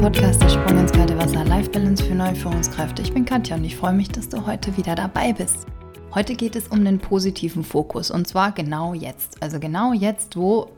Podcast 0.00 0.40
Der 0.40 0.48
Sprung 0.48 0.78
ins 0.78 0.92
kalte 0.92 1.18
Wasser 1.18 1.44
Life 1.44 1.68
Balance 1.68 2.02
für 2.02 2.14
neue 2.14 2.34
Führungskräfte. 2.34 3.02
Ich 3.02 3.12
bin 3.12 3.26
Katja 3.26 3.56
und 3.56 3.64
ich 3.64 3.76
freue 3.76 3.92
mich, 3.92 4.08
dass 4.08 4.30
du 4.30 4.46
heute 4.46 4.74
wieder 4.78 4.94
dabei 4.94 5.34
bist. 5.34 5.66
Heute 6.14 6.36
geht 6.36 6.56
es 6.56 6.68
um 6.68 6.82
den 6.86 6.98
positiven 6.98 7.62
Fokus 7.62 8.10
und 8.10 8.26
zwar 8.26 8.52
genau 8.52 8.94
jetzt. 8.94 9.42
Also 9.42 9.60
genau 9.60 9.92
jetzt, 9.92 10.36
wo, 10.36 10.70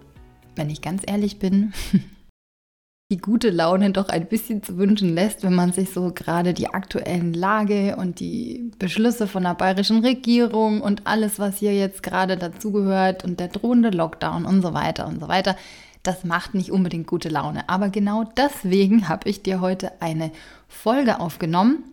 wenn 0.57 0.71
ich 0.71 0.83
ganz 0.83 1.05
ehrlich 1.07 1.39
bin, 1.39 1.73
die 3.13 3.19
gute 3.19 3.51
Laune 3.51 3.93
doch 3.93 4.09
ein 4.09 4.27
bisschen 4.27 4.65
zu 4.65 4.77
wünschen 4.77 5.15
lässt, 5.15 5.45
wenn 5.45 5.55
man 5.55 5.71
sich 5.71 5.91
so 5.93 6.11
gerade 6.13 6.53
die 6.53 6.75
aktuellen 6.75 7.33
Lage 7.33 7.95
und 7.95 8.19
die 8.19 8.73
Beschlüsse 8.81 9.29
von 9.29 9.45
der 9.45 9.55
bayerischen 9.55 10.01
Regierung 10.01 10.81
und 10.81 11.07
alles, 11.07 11.39
was 11.39 11.59
hier 11.59 11.77
jetzt 11.77 12.03
gerade 12.03 12.37
dazugehört 12.37 13.23
und 13.23 13.39
der 13.39 13.49
drohende 13.49 13.91
Lockdown 13.91 14.45
und 14.45 14.63
so 14.63 14.75
weiter 14.75 15.07
und 15.07 15.21
so 15.21 15.29
weiter 15.29 15.55
das 16.03 16.25
macht 16.25 16.55
nicht 16.55 16.73
unbedingt 16.73 17.07
gute 17.07 17.29
Laune. 17.29 17.69
Aber 17.69 17.89
genau 17.89 18.25
deswegen 18.25 19.09
habe 19.09 19.29
ich 19.29 19.43
dir 19.43 19.61
heute 19.61 20.01
eine 20.01 20.33
Folge 20.69 21.21
aufgenommen. 21.21 21.93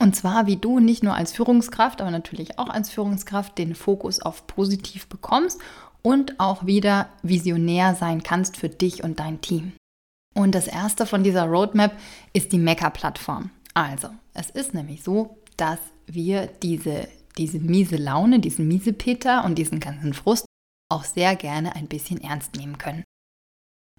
Und 0.00 0.16
zwar, 0.16 0.46
wie 0.46 0.56
du 0.56 0.80
nicht 0.80 1.04
nur 1.04 1.14
als 1.14 1.32
Führungskraft, 1.32 2.00
aber 2.00 2.10
natürlich 2.10 2.58
auch 2.58 2.68
als 2.68 2.90
Führungskraft 2.90 3.56
den 3.58 3.74
Fokus 3.74 4.20
auf 4.20 4.46
positiv 4.46 5.06
bekommst 5.06 5.60
und 6.02 6.40
auch 6.40 6.66
wieder 6.66 7.08
visionär 7.22 7.94
sein 7.94 8.22
kannst 8.22 8.56
für 8.56 8.68
dich 8.68 9.04
und 9.04 9.20
dein 9.20 9.40
Team. 9.40 9.72
Und 10.34 10.56
das 10.56 10.66
erste 10.66 11.06
von 11.06 11.22
dieser 11.22 11.44
Roadmap 11.44 11.96
ist 12.32 12.52
die 12.52 12.58
Mecker-Plattform. 12.58 13.50
Also, 13.72 14.08
es 14.34 14.50
ist 14.50 14.74
nämlich 14.74 15.04
so, 15.04 15.38
dass 15.56 15.78
wir 16.06 16.48
diese, 16.62 17.08
diese 17.38 17.60
miese 17.60 17.96
Laune, 17.96 18.40
diesen 18.40 18.66
miese 18.66 18.92
Peter 18.92 19.44
und 19.44 19.56
diesen 19.56 19.78
ganzen 19.78 20.12
Frust 20.12 20.44
auch 20.94 21.04
sehr 21.04 21.36
gerne 21.36 21.76
ein 21.76 21.88
bisschen 21.88 22.20
ernst 22.20 22.56
nehmen 22.56 22.78
können. 22.78 23.04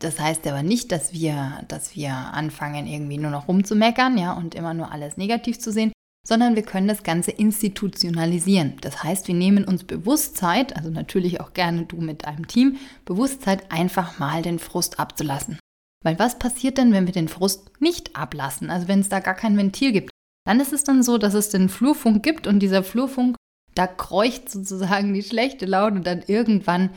Das 0.01 0.19
heißt 0.19 0.45
aber 0.47 0.63
nicht, 0.63 0.91
dass 0.91 1.13
wir, 1.13 1.63
dass 1.67 1.95
wir 1.95 2.13
anfangen, 2.13 2.87
irgendwie 2.87 3.17
nur 3.17 3.31
noch 3.31 3.47
rumzumeckern, 3.47 4.17
ja, 4.17 4.33
und 4.33 4.55
immer 4.55 4.73
nur 4.73 4.91
alles 4.91 5.15
negativ 5.15 5.59
zu 5.59 5.71
sehen, 5.71 5.91
sondern 6.27 6.55
wir 6.55 6.63
können 6.63 6.87
das 6.87 7.03
Ganze 7.03 7.31
institutionalisieren. 7.31 8.77
Das 8.81 9.03
heißt, 9.03 9.27
wir 9.27 9.35
nehmen 9.35 9.63
uns 9.63 9.83
Bewusstsein, 9.83 10.73
also 10.73 10.89
natürlich 10.89 11.39
auch 11.39 11.53
gerne 11.53 11.85
du 11.85 11.97
mit 11.97 12.25
deinem 12.25 12.47
Team, 12.47 12.77
Bewusstsein 13.05 13.61
einfach 13.69 14.19
mal 14.19 14.41
den 14.41 14.59
Frust 14.59 14.99
abzulassen. 14.99 15.59
Weil 16.03 16.19
was 16.19 16.37
passiert 16.39 16.77
denn, 16.77 16.91
wenn 16.91 17.05
wir 17.05 17.13
den 17.13 17.29
Frust 17.29 17.79
nicht 17.79 18.15
ablassen? 18.15 18.69
Also 18.69 18.87
wenn 18.87 18.99
es 18.99 19.09
da 19.09 19.19
gar 19.19 19.33
kein 19.33 19.57
Ventil 19.57 19.91
gibt, 19.91 20.11
dann 20.45 20.59
ist 20.59 20.73
es 20.73 20.83
dann 20.83 21.03
so, 21.03 21.17
dass 21.17 21.33
es 21.33 21.49
den 21.49 21.69
Flurfunk 21.69 22.21
gibt 22.21 22.47
und 22.47 22.59
dieser 22.59 22.83
Flurfunk, 22.83 23.35
da 23.75 23.87
kreucht 23.87 24.49
sozusagen 24.49 25.13
die 25.13 25.23
schlechte 25.23 25.65
Laune 25.65 26.01
dann 26.01 26.23
irgendwann 26.25 26.89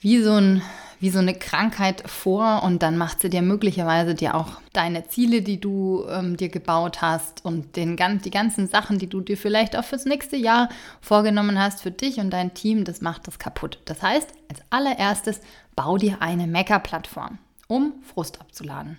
wie 0.00 0.22
so, 0.22 0.32
ein, 0.32 0.62
wie 1.00 1.10
so 1.10 1.18
eine 1.18 1.34
Krankheit 1.34 2.08
vor 2.08 2.62
und 2.62 2.82
dann 2.82 2.96
macht 2.96 3.20
sie 3.20 3.30
dir 3.30 3.42
möglicherweise 3.42 4.14
dir 4.14 4.34
auch 4.34 4.60
deine 4.72 5.06
Ziele, 5.08 5.42
die 5.42 5.60
du 5.60 6.06
ähm, 6.08 6.36
dir 6.36 6.48
gebaut 6.48 7.02
hast 7.02 7.44
und 7.44 7.76
den, 7.76 7.96
die 8.24 8.30
ganzen 8.30 8.68
Sachen, 8.68 8.98
die 8.98 9.08
du 9.08 9.20
dir 9.20 9.36
vielleicht 9.36 9.76
auch 9.76 9.84
fürs 9.84 10.06
nächste 10.06 10.36
Jahr 10.36 10.68
vorgenommen 11.00 11.58
hast, 11.58 11.82
für 11.82 11.90
dich 11.90 12.18
und 12.18 12.30
dein 12.30 12.54
Team, 12.54 12.84
das 12.84 13.00
macht 13.00 13.26
das 13.26 13.38
kaputt. 13.38 13.78
Das 13.84 14.02
heißt, 14.02 14.32
als 14.48 14.60
allererstes 14.70 15.40
bau 15.76 15.98
dir 15.98 16.22
eine 16.22 16.46
Mecker-Plattform, 16.46 17.38
um 17.66 17.94
Frust 18.02 18.40
abzuladen. 18.40 18.98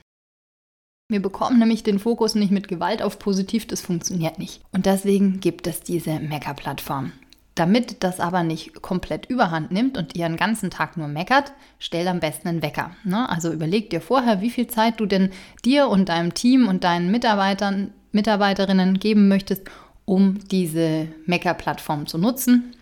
Wir 1.11 1.23
bekommen 1.23 1.57
nämlich 1.57 1.81
den 1.81 1.97
Fokus 1.97 2.35
nicht 2.35 2.51
mit 2.51 2.67
Gewalt 2.67 3.01
auf 3.01 3.17
positiv, 3.17 3.65
das 3.65 3.81
funktioniert 3.81 4.37
nicht. 4.37 4.61
Und 4.71 4.85
deswegen 4.85 5.39
gibt 5.39 5.65
es 5.65 5.81
diese 5.81 6.19
Mecker-Plattform. 6.19 7.13
Damit 7.55 8.03
das 8.03 8.19
aber 8.19 8.43
nicht 8.43 8.83
komplett 8.83 9.25
überhand 9.25 9.71
nimmt 9.71 9.97
und 9.97 10.15
ihr 10.15 10.27
einen 10.27 10.37
ganzen 10.37 10.69
Tag 10.69 10.97
nur 10.97 11.07
meckert, 11.07 11.51
stell 11.79 12.07
am 12.07 12.19
besten 12.19 12.47
einen 12.47 12.61
Wecker. 12.61 12.91
Ne? 13.03 13.27
Also 13.27 13.51
überleg 13.51 13.89
dir 13.89 14.01
vorher, 14.01 14.41
wie 14.41 14.51
viel 14.51 14.67
Zeit 14.67 14.99
du 14.99 15.07
denn 15.07 15.31
dir 15.65 15.87
und 15.87 16.09
deinem 16.09 16.35
Team 16.35 16.67
und 16.67 16.83
deinen 16.83 17.09
Mitarbeitern, 17.09 17.91
Mitarbeiterinnen 18.11 18.99
geben 18.99 19.27
möchtest, 19.27 19.63
um 20.05 20.37
diese 20.49 21.07
Mecker-Plattform 21.25 22.05
zu 22.05 22.19
nutzen. 22.19 22.75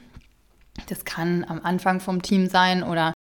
Das 0.90 1.06
kann 1.06 1.46
am 1.48 1.62
Anfang 1.64 2.02
vom 2.02 2.22
Team 2.22 2.48
sein 2.48 2.84
oder 2.84 3.14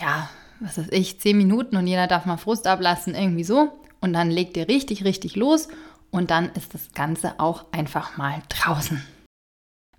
ja, 0.00 0.30
was 0.60 0.78
weiß 0.78 0.88
ich, 0.90 1.20
zehn 1.20 1.36
Minuten 1.36 1.76
und 1.76 1.86
jeder 1.86 2.06
darf 2.06 2.24
mal 2.24 2.38
Frust 2.38 2.66
ablassen, 2.66 3.14
irgendwie 3.14 3.44
so. 3.44 3.72
Und 4.00 4.12
dann 4.12 4.30
legt 4.30 4.56
ihr 4.56 4.68
richtig, 4.68 5.04
richtig 5.04 5.36
los 5.36 5.68
und 6.10 6.30
dann 6.30 6.50
ist 6.50 6.74
das 6.74 6.92
Ganze 6.92 7.38
auch 7.38 7.66
einfach 7.72 8.16
mal 8.16 8.42
draußen. 8.48 9.02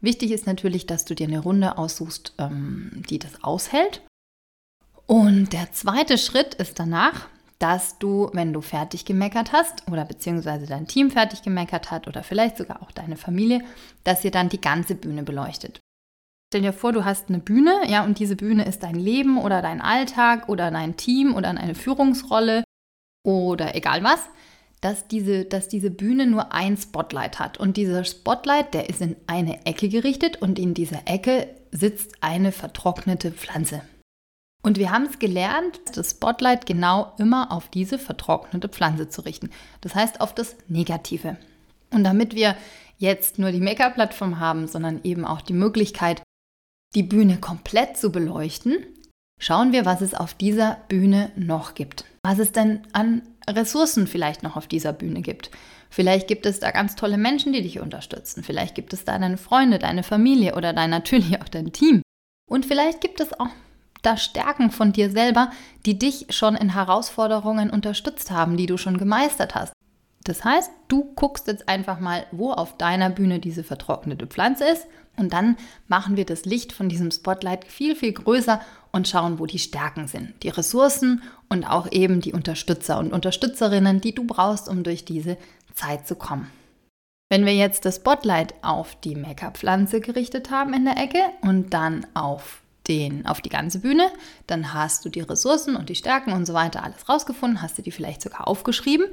Wichtig 0.02 0.32
ist 0.32 0.48
natürlich, 0.48 0.88
dass 0.88 1.06
du 1.06 1.14
dir 1.14 1.28
eine 1.28 1.40
Runde 1.40 1.78
aussuchst, 1.78 2.34
ähm, 2.38 3.04
die 3.10 3.20
das 3.20 3.44
aushält. 3.44 4.02
Und 5.06 5.54
der 5.54 5.72
zweite 5.72 6.18
Schritt 6.18 6.54
ist 6.56 6.80
danach, 6.80 7.28
dass 7.58 8.00
du, 8.00 8.30
wenn 8.34 8.54
du 8.54 8.62
fertig 8.62 9.04
gemeckert 9.04 9.52
hast 9.52 9.86
oder 9.92 10.06
beziehungsweise 10.06 10.66
dein 10.66 10.88
Team 10.88 11.12
fertig 11.12 11.42
gemeckert 11.42 11.92
hat 11.92 12.08
oder 12.08 12.24
vielleicht 12.24 12.58
sogar 12.58 12.82
auch 12.82 12.92
deine 12.92 13.18
Familie, 13.18 13.62
dass 14.06 14.24
ihr 14.24 14.32
dann 14.32 14.48
die 14.48 14.62
ganze 14.62 14.96
Bühne 14.96 15.24
beleuchtet. 15.24 15.80
Stell 16.52 16.62
dir 16.62 16.74
vor, 16.74 16.94
du 16.94 17.04
hast 17.04 17.30
eine 17.30 17.40
Bühne, 17.40 17.82
ja, 17.88 18.04
und 18.06 18.18
diese 18.18 18.36
Bühne 18.36 18.66
ist 18.66 18.82
dein 18.82 18.96
Leben 18.96 19.38
oder 19.38 19.62
dein 19.62 19.82
Alltag 19.82 20.48
oder 20.48 20.72
dein 20.72 20.96
Team 20.96 21.36
oder 21.36 21.50
eine 21.50 21.76
Führungsrolle 21.76 22.64
oder 23.24 23.76
egal 23.76 24.04
was 24.04 24.28
dass 24.82 25.08
diese, 25.08 25.46
dass 25.46 25.68
diese 25.68 25.92
Bühne 25.92 26.26
nur 26.26 26.54
ein 26.54 26.78
Spotlight 26.78 27.40
hat. 27.40 27.58
Und 27.58 27.78
dieser 27.78 28.06
Spotlight, 28.06 28.74
der 28.74 28.90
ist 28.90 29.02
in 29.02 29.16
eine 29.28 29.66
Ecke 29.66 29.90
gerichtet 29.90 30.42
und 30.42 30.58
in 30.58 30.74
dieser 30.74 31.02
Ecke 31.06 31.48
sitzt 31.72 32.16
eine 32.22 32.52
vertrocknete 32.52 33.32
Pflanze. 33.32 33.82
Und 34.62 34.78
wir 34.78 34.92
haben 34.92 35.06
es 35.06 35.20
gelernt, 35.20 35.80
das 35.94 36.12
Spotlight 36.12 36.66
genau 36.66 37.14
immer 37.18 37.52
auf 37.52 37.70
diese 37.70 37.98
vertrocknete 37.98 38.68
Pflanze 38.68 39.10
zu 39.10 39.22
richten. 39.22 39.52
Das 39.82 39.96
heißt 39.96 40.22
auf 40.22 40.34
das 40.34 40.56
Negative. 40.68 41.38
Und 41.92 42.04
damit 42.04 42.36
wir 42.36 42.56
jetzt 42.98 43.40
nur 43.40 43.52
die 43.52 43.62
Make-up-Plattform 43.62 44.40
haben, 44.40 44.68
sondern 44.68 45.02
eben 45.04 45.24
auch 45.26 45.42
die 45.42 45.54
Möglichkeit, 45.54 46.22
die 46.94 47.04
Bühne 47.04 47.38
komplett 47.38 47.98
zu 47.98 48.12
beleuchten, 48.12 48.86
schauen 49.40 49.72
wir, 49.72 49.86
was 49.86 50.02
es 50.02 50.14
auf 50.14 50.34
dieser 50.34 50.78
Bühne 50.88 51.32
noch 51.36 51.74
gibt. 51.74 52.06
Was 52.24 52.40
es 52.40 52.52
denn 52.52 52.82
an 52.94 53.24
Ressourcen 53.56 54.08
vielleicht 54.08 54.44
noch 54.44 54.56
auf 54.56 54.68
dieser 54.68 54.94
Bühne 54.94 55.22
gibt. 55.22 55.52
Vielleicht 55.90 56.28
gibt 56.28 56.46
es 56.46 56.60
da 56.60 56.72
ganz 56.72 56.96
tolle 56.96 57.18
Menschen, 57.18 57.52
die 57.52 57.64
dich 57.64 57.80
unterstützen. 57.80 58.44
Vielleicht 58.44 58.76
gibt 58.76 58.94
es 58.94 59.06
da 59.06 59.18
deine 59.18 59.38
Freunde, 59.38 59.80
deine 59.80 60.04
Familie 60.04 60.56
oder 60.56 60.72
dein, 60.74 60.92
natürlich 60.92 61.42
auch 61.42 61.48
dein 61.48 61.72
Team. 61.72 62.02
Und 62.48 62.66
vielleicht 62.66 63.02
gibt 63.02 63.20
es 63.22 63.40
auch 63.40 63.50
da 64.02 64.18
Stärken 64.18 64.72
von 64.72 64.94
dir 64.94 65.10
selber, 65.10 65.52
die 65.86 65.98
dich 65.98 66.28
schon 66.30 66.56
in 66.56 66.74
Herausforderungen 66.74 67.70
unterstützt 67.70 68.32
haben, 68.32 68.56
die 68.56 68.66
du 68.66 68.78
schon 68.78 68.98
gemeistert 68.98 69.56
hast. 69.56 69.74
Das 70.24 70.44
heißt, 70.44 70.72
du 70.88 71.14
guckst 71.16 71.48
jetzt 71.48 71.68
einfach 71.68 72.00
mal, 72.00 72.26
wo 72.32 72.52
auf 72.52 72.78
deiner 72.78 73.10
Bühne 73.10 73.40
diese 73.40 73.64
vertrocknete 73.64 74.28
Pflanze 74.28 74.66
ist 74.66 74.86
und 75.18 75.34
dann 75.34 75.58
machen 75.88 76.18
wir 76.18 76.26
das 76.26 76.46
Licht 76.46 76.72
von 76.72 76.88
diesem 76.88 77.12
Spotlight 77.12 77.66
viel, 77.66 77.96
viel 77.96 78.14
größer 78.14 78.62
und 78.92 79.08
schauen, 79.08 79.40
wo 79.40 79.46
die 79.46 79.60
Stärken 79.60 80.08
sind, 80.08 80.42
die 80.44 80.50
Ressourcen 80.50 81.22
und 81.48 81.64
auch 81.66 81.92
eben 81.92 82.22
die 82.22 82.34
Unterstützer 82.34 82.98
und 83.00 83.14
Unterstützerinnen, 83.14 84.02
die 84.02 84.16
du 84.16 84.26
brauchst, 84.26 84.68
um 84.68 84.84
durch 84.84 85.06
diese 85.06 85.38
Zeit 85.74 86.08
zu 86.08 86.16
kommen. 86.16 86.50
Wenn 87.30 87.46
wir 87.46 87.54
jetzt 87.54 87.86
das 87.86 87.98
Spotlight 87.98 88.56
auf 88.64 88.96
die 88.96 89.16
Make-up-Pflanze 89.16 90.02
gerichtet 90.02 90.50
haben 90.50 90.74
in 90.74 90.86
der 90.86 90.98
Ecke 90.98 91.22
und 91.42 91.74
dann 91.76 92.08
auf 92.16 92.62
den, 92.88 93.28
auf 93.28 93.40
die 93.42 93.50
ganze 93.50 93.80
Bühne, 93.80 94.10
dann 94.48 94.74
hast 94.74 95.06
du 95.06 95.10
die 95.10 95.22
Ressourcen 95.22 95.76
und 95.76 95.90
die 95.90 95.96
Stärken 95.96 96.34
und 96.34 96.48
so 96.48 96.56
weiter 96.56 96.84
alles 96.84 97.08
rausgefunden, 97.08 97.62
hast 97.62 97.78
du 97.78 97.84
die 97.84 97.92
vielleicht 97.92 98.24
sogar 98.24 98.48
aufgeschrieben 98.48 99.06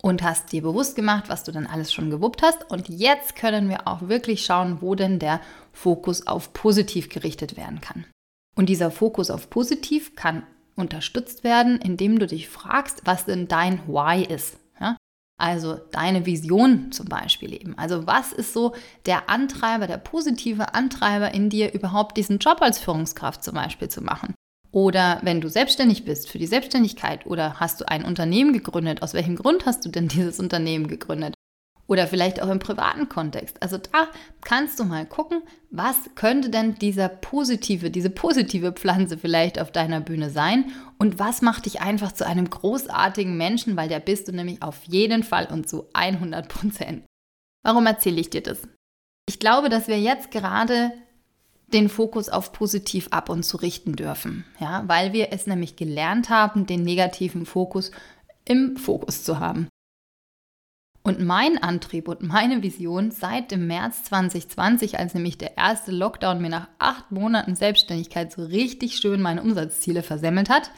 und 0.00 0.22
hast 0.22 0.52
dir 0.52 0.62
bewusst 0.62 0.94
gemacht, 0.94 1.24
was 1.28 1.42
du 1.42 1.50
dann 1.50 1.66
alles 1.66 1.92
schon 1.92 2.10
gewuppt 2.10 2.42
hast. 2.42 2.70
Und 2.70 2.88
jetzt 2.88 3.34
können 3.34 3.68
wir 3.68 3.88
auch 3.88 4.02
wirklich 4.02 4.44
schauen, 4.44 4.78
wo 4.80 4.94
denn 4.94 5.18
der 5.18 5.40
Fokus 5.72 6.28
auf 6.28 6.52
positiv 6.52 7.08
gerichtet 7.08 7.56
werden 7.56 7.80
kann. 7.80 8.04
Und 8.54 8.68
dieser 8.68 8.90
Fokus 8.90 9.30
auf 9.30 9.50
positiv 9.50 10.14
kann 10.16 10.44
unterstützt 10.76 11.44
werden, 11.44 11.80
indem 11.80 12.18
du 12.18 12.26
dich 12.26 12.48
fragst, 12.48 13.02
was 13.04 13.24
denn 13.24 13.48
dein 13.48 13.80
Why 13.86 14.24
ist. 14.24 14.58
Ja? 14.80 14.96
Also 15.38 15.78
deine 15.92 16.26
Vision 16.26 16.92
zum 16.92 17.06
Beispiel 17.06 17.52
eben. 17.52 17.76
Also 17.78 18.06
was 18.06 18.32
ist 18.32 18.52
so 18.52 18.74
der 19.06 19.28
Antreiber, 19.28 19.86
der 19.86 19.98
positive 19.98 20.74
Antreiber 20.74 21.32
in 21.32 21.50
dir, 21.50 21.74
überhaupt 21.74 22.16
diesen 22.16 22.38
Job 22.38 22.60
als 22.60 22.78
Führungskraft 22.78 23.42
zum 23.42 23.54
Beispiel 23.54 23.88
zu 23.88 24.02
machen? 24.02 24.34
Oder 24.70 25.20
wenn 25.22 25.40
du 25.40 25.48
selbstständig 25.48 26.04
bist 26.04 26.28
für 26.28 26.38
die 26.38 26.48
Selbstständigkeit 26.48 27.26
oder 27.26 27.60
hast 27.60 27.80
du 27.80 27.88
ein 27.88 28.04
Unternehmen 28.04 28.52
gegründet, 28.52 29.02
aus 29.02 29.14
welchem 29.14 29.36
Grund 29.36 29.66
hast 29.66 29.84
du 29.84 29.88
denn 29.88 30.08
dieses 30.08 30.40
Unternehmen 30.40 30.88
gegründet? 30.88 31.33
Oder 31.86 32.06
vielleicht 32.06 32.40
auch 32.40 32.48
im 32.48 32.60
privaten 32.60 33.10
Kontext. 33.10 33.62
Also 33.62 33.76
da 33.76 34.08
kannst 34.40 34.80
du 34.80 34.84
mal 34.84 35.04
gucken, 35.04 35.42
was 35.70 35.96
könnte 36.14 36.48
denn 36.48 36.76
dieser 36.76 37.08
positive, 37.08 37.90
diese 37.90 38.08
positive 38.08 38.72
Pflanze 38.72 39.18
vielleicht 39.18 39.60
auf 39.60 39.70
deiner 39.70 40.00
Bühne 40.00 40.30
sein 40.30 40.72
und 40.98 41.18
was 41.18 41.42
macht 41.42 41.66
dich 41.66 41.82
einfach 41.82 42.12
zu 42.12 42.26
einem 42.26 42.48
großartigen 42.48 43.36
Menschen, 43.36 43.76
weil 43.76 43.88
der 43.88 44.00
bist 44.00 44.28
du 44.28 44.32
nämlich 44.32 44.62
auf 44.62 44.84
jeden 44.84 45.22
Fall 45.24 45.46
und 45.50 45.68
zu 45.68 45.86
100 45.92 46.48
Prozent. 46.48 47.04
Warum 47.62 47.86
erzähle 47.86 48.20
ich 48.20 48.30
dir 48.30 48.42
das? 48.42 48.62
Ich 49.28 49.38
glaube, 49.38 49.68
dass 49.68 49.88
wir 49.88 50.00
jetzt 50.00 50.30
gerade 50.30 50.92
den 51.72 51.88
Fokus 51.88 52.28
auf 52.28 52.52
positiv 52.52 53.08
ab 53.10 53.28
und 53.28 53.42
zu 53.42 53.56
richten 53.56 53.96
dürfen, 53.96 54.44
ja, 54.60 54.84
weil 54.86 55.12
wir 55.12 55.32
es 55.32 55.46
nämlich 55.46 55.76
gelernt 55.76 56.30
haben, 56.30 56.66
den 56.66 56.82
negativen 56.82 57.46
Fokus 57.46 57.90
im 58.44 58.76
Fokus 58.76 59.24
zu 59.24 59.40
haben. 59.40 59.68
Und 61.06 61.20
mein 61.20 61.62
Antrieb 61.62 62.08
und 62.08 62.22
meine 62.22 62.62
Vision 62.62 63.10
seit 63.10 63.50
dem 63.50 63.66
März 63.66 64.04
2020, 64.04 64.98
als 64.98 65.12
nämlich 65.12 65.36
der 65.36 65.58
erste 65.58 65.92
Lockdown 65.92 66.40
mir 66.40 66.48
nach 66.48 66.68
acht 66.78 67.12
Monaten 67.12 67.54
Selbstständigkeit 67.54 68.32
so 68.32 68.42
richtig 68.42 68.96
schön 68.96 69.20
meine 69.20 69.42
Umsatzziele 69.42 70.02
versemmelt 70.02 70.48
hat, 70.48 70.70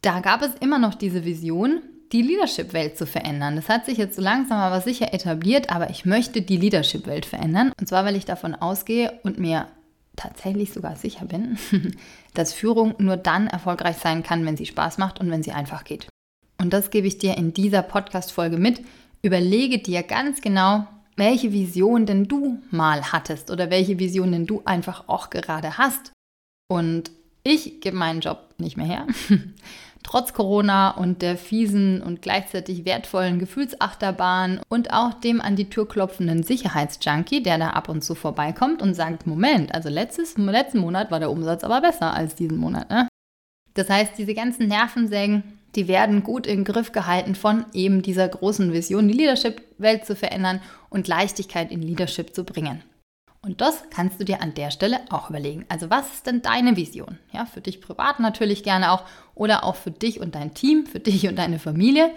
da 0.00 0.20
gab 0.20 0.40
es 0.40 0.54
immer 0.60 0.78
noch 0.78 0.94
diese 0.94 1.26
Vision, 1.26 1.82
die 2.12 2.22
Leadership-Welt 2.22 2.96
zu 2.96 3.06
verändern. 3.06 3.56
Das 3.56 3.68
hat 3.68 3.84
sich 3.84 3.98
jetzt 3.98 4.16
so 4.16 4.22
langsam 4.22 4.56
aber 4.56 4.80
sicher 4.80 5.12
etabliert, 5.12 5.70
aber 5.70 5.90
ich 5.90 6.06
möchte 6.06 6.40
die 6.40 6.56
Leadership-Welt 6.56 7.26
verändern. 7.26 7.72
Und 7.78 7.88
zwar, 7.88 8.06
weil 8.06 8.16
ich 8.16 8.24
davon 8.24 8.54
ausgehe 8.54 9.20
und 9.22 9.38
mir 9.38 9.68
tatsächlich 10.16 10.72
sogar 10.72 10.96
sicher 10.96 11.26
bin, 11.26 11.58
dass 12.34 12.54
Führung 12.54 12.94
nur 12.96 13.18
dann 13.18 13.48
erfolgreich 13.48 13.98
sein 13.98 14.22
kann, 14.22 14.46
wenn 14.46 14.56
sie 14.56 14.66
Spaß 14.66 14.96
macht 14.96 15.20
und 15.20 15.30
wenn 15.30 15.42
sie 15.42 15.52
einfach 15.52 15.84
geht. 15.84 16.08
Und 16.60 16.72
das 16.72 16.90
gebe 16.90 17.06
ich 17.06 17.18
dir 17.18 17.38
in 17.38 17.54
dieser 17.54 17.82
Podcast-Folge 17.82 18.58
mit, 18.58 18.82
Überlege 19.22 19.78
dir 19.78 20.02
ganz 20.02 20.40
genau, 20.40 20.86
welche 21.16 21.52
Vision 21.52 22.06
denn 22.06 22.26
du 22.26 22.62
mal 22.70 23.12
hattest 23.12 23.50
oder 23.50 23.70
welche 23.70 23.98
Vision 23.98 24.32
denn 24.32 24.46
du 24.46 24.62
einfach 24.64 25.08
auch 25.08 25.28
gerade 25.28 25.76
hast. 25.76 26.12
Und 26.68 27.10
ich 27.42 27.80
gebe 27.80 27.96
meinen 27.96 28.20
Job 28.20 28.54
nicht 28.58 28.76
mehr 28.76 28.86
her. 28.86 29.06
Trotz 30.02 30.32
Corona 30.32 30.92
und 30.92 31.20
der 31.20 31.36
fiesen 31.36 32.00
und 32.00 32.22
gleichzeitig 32.22 32.86
wertvollen 32.86 33.38
Gefühlsachterbahn 33.38 34.62
und 34.70 34.94
auch 34.94 35.12
dem 35.12 35.42
an 35.42 35.56
die 35.56 35.68
Tür 35.68 35.86
klopfenden 35.86 36.42
Sicherheitsjunkie, 36.42 37.42
der 37.42 37.58
da 37.58 37.70
ab 37.70 37.90
und 37.90 38.02
zu 38.02 38.14
vorbeikommt 38.14 38.80
und 38.80 38.94
sagt, 38.94 39.26
Moment, 39.26 39.74
also 39.74 39.90
letztes, 39.90 40.38
letzten 40.38 40.78
Monat 40.78 41.10
war 41.10 41.20
der 41.20 41.30
Umsatz 41.30 41.64
aber 41.64 41.82
besser 41.82 42.14
als 42.14 42.34
diesen 42.34 42.56
Monat. 42.56 42.88
Ne? 42.88 43.08
Das 43.74 43.90
heißt, 43.90 44.16
diese 44.16 44.34
ganzen 44.34 44.68
Nervensägen, 44.68 45.59
die 45.74 45.88
werden 45.88 46.22
gut 46.22 46.46
im 46.46 46.64
Griff 46.64 46.92
gehalten 46.92 47.34
von 47.34 47.64
eben 47.72 48.02
dieser 48.02 48.28
großen 48.28 48.72
Vision, 48.72 49.08
die 49.08 49.14
Leadership-Welt 49.14 50.04
zu 50.04 50.16
verändern 50.16 50.60
und 50.88 51.08
Leichtigkeit 51.08 51.70
in 51.70 51.82
Leadership 51.82 52.34
zu 52.34 52.44
bringen. 52.44 52.82
Und 53.42 53.62
das 53.62 53.84
kannst 53.90 54.20
du 54.20 54.24
dir 54.24 54.42
an 54.42 54.52
der 54.52 54.70
Stelle 54.70 55.00
auch 55.08 55.30
überlegen. 55.30 55.64
Also 55.68 55.88
was 55.88 56.12
ist 56.12 56.26
denn 56.26 56.42
deine 56.42 56.76
Vision? 56.76 57.18
Ja, 57.32 57.46
für 57.46 57.62
dich 57.62 57.80
privat 57.80 58.20
natürlich 58.20 58.62
gerne 58.62 58.92
auch 58.92 59.04
oder 59.34 59.64
auch 59.64 59.76
für 59.76 59.90
dich 59.90 60.20
und 60.20 60.34
dein 60.34 60.52
Team, 60.52 60.84
für 60.84 61.00
dich 61.00 61.26
und 61.26 61.36
deine 61.36 61.58
Familie. 61.58 62.10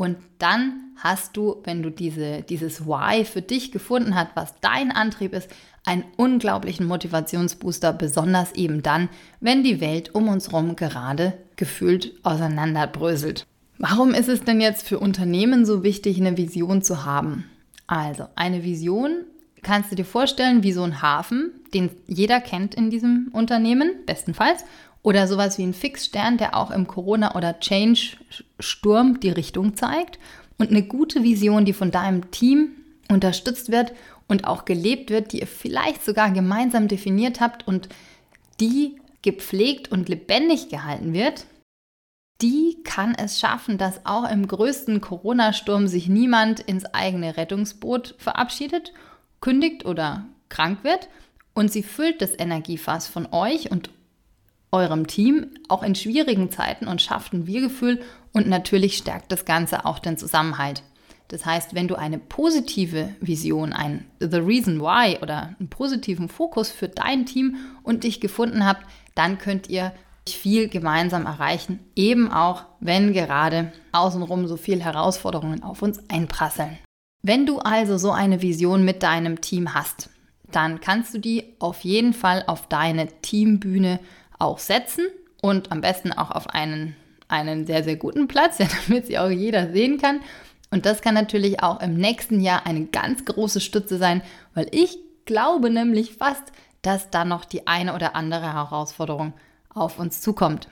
Und 0.00 0.16
dann 0.38 0.94
hast 0.96 1.36
du, 1.36 1.56
wenn 1.64 1.82
du 1.82 1.90
diese, 1.90 2.40
dieses 2.40 2.86
Why 2.86 3.26
für 3.26 3.42
dich 3.42 3.70
gefunden 3.70 4.14
hast, 4.14 4.30
was 4.34 4.54
dein 4.62 4.92
Antrieb 4.92 5.34
ist, 5.34 5.50
einen 5.84 6.04
unglaublichen 6.16 6.86
Motivationsbooster, 6.86 7.92
besonders 7.92 8.52
eben 8.52 8.82
dann, 8.82 9.10
wenn 9.40 9.62
die 9.62 9.82
Welt 9.82 10.14
um 10.14 10.28
uns 10.28 10.52
herum 10.52 10.74
gerade 10.74 11.34
gefühlt 11.56 12.14
auseinanderbröselt. 12.22 13.44
Warum 13.76 14.14
ist 14.14 14.30
es 14.30 14.42
denn 14.42 14.62
jetzt 14.62 14.88
für 14.88 14.98
Unternehmen 14.98 15.66
so 15.66 15.82
wichtig, 15.82 16.18
eine 16.18 16.38
Vision 16.38 16.80
zu 16.80 17.04
haben? 17.04 17.44
Also, 17.86 18.24
eine 18.36 18.64
Vision 18.64 19.26
kannst 19.60 19.92
du 19.92 19.96
dir 19.96 20.06
vorstellen 20.06 20.62
wie 20.62 20.72
so 20.72 20.82
ein 20.82 21.02
Hafen, 21.02 21.52
den 21.74 21.90
jeder 22.06 22.40
kennt 22.40 22.74
in 22.74 22.88
diesem 22.88 23.28
Unternehmen, 23.34 23.90
bestenfalls. 24.06 24.64
Oder 25.02 25.26
sowas 25.26 25.58
wie 25.58 25.62
ein 25.62 25.74
Fixstern, 25.74 26.36
der 26.36 26.54
auch 26.54 26.70
im 26.70 26.86
Corona- 26.86 27.34
oder 27.34 27.58
Change-Sturm 27.58 29.20
die 29.20 29.30
Richtung 29.30 29.74
zeigt. 29.74 30.18
Und 30.58 30.70
eine 30.70 30.82
gute 30.82 31.22
Vision, 31.22 31.64
die 31.64 31.72
von 31.72 31.90
deinem 31.90 32.30
Team 32.30 32.72
unterstützt 33.08 33.70
wird 33.70 33.92
und 34.28 34.46
auch 34.46 34.64
gelebt 34.64 35.10
wird, 35.10 35.32
die 35.32 35.40
ihr 35.40 35.46
vielleicht 35.46 36.04
sogar 36.04 36.30
gemeinsam 36.30 36.86
definiert 36.86 37.40
habt 37.40 37.66
und 37.66 37.88
die 38.60 39.00
gepflegt 39.22 39.90
und 39.90 40.08
lebendig 40.08 40.68
gehalten 40.68 41.12
wird, 41.12 41.46
die 42.40 42.78
kann 42.84 43.14
es 43.14 43.38
schaffen, 43.38 43.76
dass 43.76 44.06
auch 44.06 44.30
im 44.30 44.46
größten 44.46 45.00
Corona-Sturm 45.00 45.88
sich 45.88 46.08
niemand 46.08 46.60
ins 46.60 46.86
eigene 46.86 47.36
Rettungsboot 47.36 48.14
verabschiedet, 48.18 48.92
kündigt 49.40 49.84
oder 49.84 50.26
krank 50.48 50.84
wird 50.84 51.08
und 51.54 51.70
sie 51.70 51.82
füllt 51.82 52.22
das 52.22 52.38
Energiefass 52.38 53.08
von 53.08 53.28
euch 53.32 53.70
und 53.70 53.90
eurem 54.72 55.06
Team 55.06 55.46
auch 55.68 55.82
in 55.82 55.94
schwierigen 55.94 56.50
Zeiten 56.50 56.86
und 56.86 57.02
schafft 57.02 57.32
ein 57.32 57.46
Wir-Gefühl 57.46 58.00
und 58.32 58.48
natürlich 58.48 58.96
stärkt 58.96 59.32
das 59.32 59.44
Ganze 59.44 59.84
auch 59.84 59.98
den 59.98 60.16
Zusammenhalt. 60.16 60.82
Das 61.28 61.46
heißt, 61.46 61.74
wenn 61.74 61.86
du 61.86 61.94
eine 61.94 62.18
positive 62.18 63.10
Vision, 63.20 63.72
ein 63.72 64.06
The 64.18 64.38
Reason 64.38 64.80
Why 64.80 65.18
oder 65.22 65.54
einen 65.58 65.70
positiven 65.70 66.28
Fokus 66.28 66.70
für 66.70 66.88
dein 66.88 67.24
Team 67.24 67.56
und 67.84 68.02
dich 68.02 68.20
gefunden 68.20 68.66
habt, 68.66 68.84
dann 69.14 69.38
könnt 69.38 69.68
ihr 69.68 69.92
viel 70.28 70.68
gemeinsam 70.68 71.26
erreichen, 71.26 71.80
eben 71.96 72.30
auch 72.30 72.64
wenn 72.80 73.12
gerade 73.12 73.72
außenrum 73.92 74.46
so 74.46 74.56
viele 74.56 74.84
Herausforderungen 74.84 75.62
auf 75.62 75.82
uns 75.82 76.00
einprasseln. 76.08 76.78
Wenn 77.22 77.46
du 77.46 77.58
also 77.58 77.98
so 77.98 78.12
eine 78.12 78.42
Vision 78.42 78.84
mit 78.84 79.02
deinem 79.02 79.40
Team 79.40 79.74
hast, 79.74 80.10
dann 80.50 80.80
kannst 80.80 81.14
du 81.14 81.18
die 81.18 81.44
auf 81.58 81.80
jeden 81.80 82.12
Fall 82.12 82.44
auf 82.46 82.66
deine 82.68 83.06
Teambühne 83.22 84.00
auch 84.40 84.58
setzen 84.58 85.06
und 85.40 85.70
am 85.70 85.80
besten 85.80 86.12
auch 86.12 86.30
auf 86.30 86.48
einen, 86.50 86.96
einen 87.28 87.66
sehr, 87.66 87.84
sehr 87.84 87.96
guten 87.96 88.28
Platz, 88.28 88.58
ja, 88.58 88.66
damit 88.86 89.06
sie 89.06 89.18
auch 89.18 89.30
jeder 89.30 89.70
sehen 89.72 89.98
kann. 89.98 90.20
Und 90.70 90.86
das 90.86 91.02
kann 91.02 91.14
natürlich 91.14 91.62
auch 91.62 91.80
im 91.80 91.94
nächsten 91.94 92.40
Jahr 92.40 92.66
eine 92.66 92.86
ganz 92.86 93.24
große 93.24 93.60
Stütze 93.60 93.98
sein, 93.98 94.22
weil 94.54 94.68
ich 94.70 94.98
glaube 95.24 95.70
nämlich 95.70 96.14
fast, 96.14 96.44
dass 96.82 97.10
da 97.10 97.24
noch 97.24 97.44
die 97.44 97.66
eine 97.66 97.94
oder 97.94 98.14
andere 98.14 98.52
Herausforderung 98.52 99.34
auf 99.68 99.98
uns 99.98 100.20
zukommt. 100.20 100.68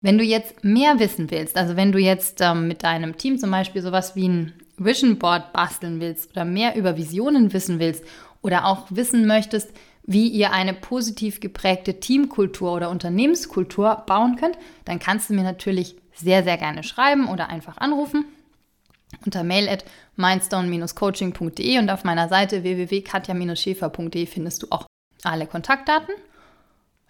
Wenn 0.00 0.18
du 0.18 0.24
jetzt 0.24 0.62
mehr 0.62 1.00
wissen 1.00 1.30
willst, 1.30 1.56
also 1.56 1.76
wenn 1.76 1.92
du 1.92 1.98
jetzt 1.98 2.40
ähm, 2.40 2.68
mit 2.68 2.84
deinem 2.84 3.16
Team 3.16 3.38
zum 3.38 3.50
Beispiel 3.50 3.82
sowas 3.82 4.14
wie 4.14 4.28
ein 4.28 4.52
Vision 4.76 5.18
Board 5.18 5.52
basteln 5.52 6.00
willst 6.00 6.30
oder 6.30 6.44
mehr 6.44 6.76
über 6.76 6.96
Visionen 6.96 7.52
wissen 7.52 7.80
willst 7.80 8.04
oder 8.40 8.66
auch 8.66 8.86
wissen 8.90 9.26
möchtest, 9.26 9.72
wie 10.08 10.26
ihr 10.28 10.52
eine 10.52 10.72
positiv 10.72 11.38
geprägte 11.38 12.00
Teamkultur 12.00 12.72
oder 12.72 12.90
Unternehmenskultur 12.90 14.04
bauen 14.06 14.36
könnt, 14.36 14.56
dann 14.86 14.98
kannst 14.98 15.28
du 15.28 15.34
mir 15.34 15.44
natürlich 15.44 15.96
sehr, 16.14 16.42
sehr 16.42 16.56
gerne 16.56 16.82
schreiben 16.82 17.28
oder 17.28 17.50
einfach 17.50 17.76
anrufen 17.76 18.24
unter 19.24 19.44
mail 19.44 19.68
at 19.68 19.84
mindstone-coaching.de 20.16 21.78
und 21.78 21.90
auf 21.90 22.04
meiner 22.04 22.28
Seite 22.28 22.62
www.katja-schäfer.de 22.62 24.26
findest 24.26 24.62
du 24.62 24.66
auch 24.70 24.86
alle 25.22 25.46
Kontaktdaten. 25.46 26.14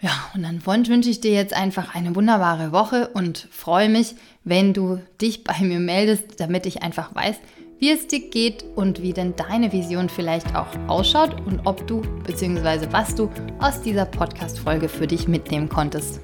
Ja, 0.00 0.12
und 0.34 0.42
dann 0.42 0.64
wünsche 0.64 1.10
ich 1.10 1.20
dir 1.20 1.32
jetzt 1.32 1.54
einfach 1.54 1.94
eine 1.94 2.14
wunderbare 2.14 2.70
Woche 2.70 3.08
und 3.08 3.48
freue 3.50 3.88
mich, 3.88 4.14
wenn 4.44 4.72
du 4.72 5.00
dich 5.20 5.42
bei 5.42 5.58
mir 5.60 5.80
meldest, 5.80 6.38
damit 6.40 6.66
ich 6.66 6.82
einfach 6.82 7.14
weiß, 7.14 7.36
wie 7.78 7.90
es 7.90 8.06
dir 8.06 8.28
geht 8.30 8.64
und 8.74 9.02
wie 9.02 9.12
denn 9.12 9.34
deine 9.36 9.72
Vision 9.72 10.08
vielleicht 10.08 10.54
auch 10.54 10.68
ausschaut 10.88 11.40
und 11.46 11.60
ob 11.64 11.86
du 11.86 12.02
bzw. 12.26 12.88
was 12.90 13.14
du 13.14 13.30
aus 13.60 13.80
dieser 13.80 14.04
Podcast-Folge 14.04 14.88
für 14.88 15.06
dich 15.06 15.28
mitnehmen 15.28 15.68
konntest. 15.68 16.20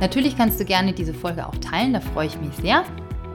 Natürlich 0.00 0.36
kannst 0.36 0.60
du 0.60 0.64
gerne 0.64 0.92
diese 0.92 1.14
Folge 1.14 1.46
auch 1.46 1.56
teilen, 1.56 1.92
da 1.92 2.00
freue 2.00 2.26
ich 2.26 2.40
mich 2.40 2.54
sehr 2.56 2.84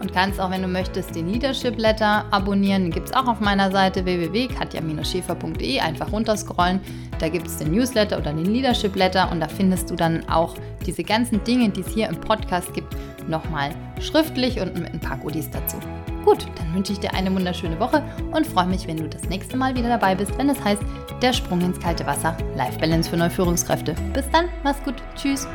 und 0.02 0.12
kannst 0.14 0.40
auch, 0.40 0.50
wenn 0.50 0.64
du 0.64 0.68
möchtest, 0.68 1.16
den 1.16 1.30
Leadership 1.30 1.78
Letter 1.78 2.26
abonnieren. 2.32 2.84
Den 2.84 2.92
gibt 2.92 3.10
es 3.10 3.16
auch 3.16 3.28
auf 3.28 3.40
meiner 3.40 3.72
Seite 3.72 4.04
www.katja-schäfer.de. 4.04 5.80
Einfach 5.80 6.12
runterscrollen. 6.12 6.82
Da 7.20 7.30
gibt 7.30 7.46
es 7.46 7.58
den 7.58 7.72
Newsletter 7.72 8.18
oder 8.18 8.34
den 8.34 8.46
Leadership 8.46 8.96
Letter 8.96 9.32
und 9.32 9.40
da 9.40 9.48
findest 9.48 9.92
du 9.92 9.96
dann 9.96 10.28
auch 10.28 10.56
diese 10.86 11.04
ganzen 11.04 11.44
Dinge, 11.44 11.70
die 11.70 11.82
es 11.82 11.90
hier 11.90 12.10
im 12.10 12.20
Podcast 12.20 12.74
gibt, 12.74 12.96
nochmal 13.28 13.76
schriftlich 14.00 14.60
und 14.60 14.76
mit 14.80 14.92
ein 14.92 15.00
paar 15.00 15.18
Goodies 15.18 15.52
dazu. 15.52 15.78
Gut, 16.24 16.46
dann 16.56 16.74
wünsche 16.74 16.94
ich 16.94 17.00
dir 17.00 17.14
eine 17.14 17.34
wunderschöne 17.34 17.80
Woche 17.80 18.04
und 18.32 18.46
freue 18.46 18.68
mich, 18.68 18.88
wenn 18.88 18.98
du 18.98 19.10
das 19.10 19.24
nächste 19.24 19.58
Mal 19.58 19.76
wieder 19.76 19.90
dabei 19.90 20.16
bist, 20.16 20.38
wenn 20.38 20.50
es 20.50 20.64
heißt 20.64 20.82
Der 21.22 21.34
Sprung 21.34 21.62
ins 21.62 21.80
kalte 21.80 22.06
Wasser, 22.06 22.38
Life 22.56 22.80
Balance 22.80 23.10
für 23.10 23.18
Neuführungskräfte. 23.18 23.96
Bis 24.14 24.30
dann, 24.32 24.50
mach's 24.64 24.84
gut, 24.84 24.96
tschüss. 25.16 25.48